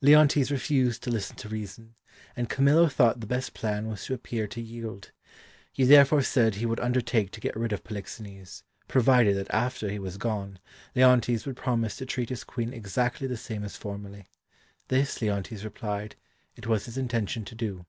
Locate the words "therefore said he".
5.84-6.64